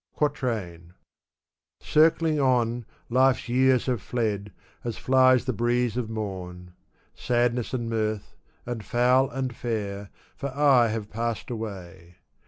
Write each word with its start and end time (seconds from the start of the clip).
Quatrain, 0.13 0.95
Circling 1.79 2.39
on, 2.39 2.87
life's 3.07 3.47
years 3.47 3.85
have 3.85 4.01
fled, 4.01 4.51
as 4.83 4.97
flies 4.97 5.45
the 5.45 5.53
breeze 5.53 5.95
of 5.95 6.09
mom 6.09 6.73
j 7.15 7.23
Sadness 7.23 7.71
and 7.71 7.87
mirth, 7.87 8.35
and 8.65 8.83
foul 8.83 9.29
and 9.29 9.55
fair, 9.55 10.09
for 10.35 10.49
aye 10.57 10.87
have 10.87 11.11
passed 11.11 11.51
away. 11.51 12.15